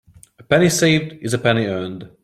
[0.39, 2.09] A penny saved is a penny earned.